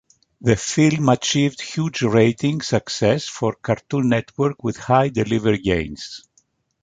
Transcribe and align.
The 0.41 0.55
film 0.55 1.09
achieved 1.09 1.61
huge 1.61 2.01
ratings 2.01 2.65
success 2.69 3.27
for 3.27 3.53
Cartoon 3.53 4.09
Network 4.09 4.63
with 4.63 4.77
high 4.77 5.09
delivery 5.09 5.59
gains. 5.59 6.27